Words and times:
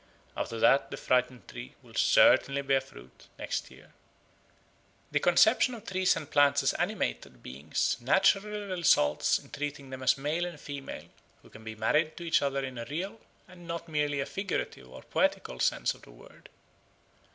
After 0.35 0.57
that 0.59 0.89
the 0.89 0.97
frightened 0.97 1.47
tree 1.47 1.75
will 1.83 1.93
certainly 1.93 2.63
bear 2.63 2.81
fruit 2.81 3.27
next 3.37 3.69
year. 3.69 3.93
The 5.11 5.19
conception 5.19 5.75
of 5.75 5.85
trees 5.85 6.15
and 6.15 6.27
plants 6.27 6.63
as 6.63 6.73
animated 6.73 7.43
beings 7.43 7.97
naturally 8.01 8.65
results 8.65 9.37
in 9.37 9.51
treating 9.51 9.91
them 9.91 10.01
as 10.01 10.17
male 10.17 10.47
and 10.47 10.59
female, 10.59 11.07
who 11.43 11.51
can 11.51 11.63
be 11.63 11.75
married 11.75 12.17
to 12.17 12.23
each 12.23 12.41
other 12.41 12.65
in 12.65 12.79
a 12.79 12.85
real, 12.85 13.19
and 13.47 13.67
not 13.67 13.87
merely 13.87 14.19
a 14.19 14.25
figurative 14.25 14.89
or 14.89 15.03
poetical, 15.03 15.59
sense 15.59 15.93
of 15.93 16.01
the 16.01 16.09
word. 16.09 16.49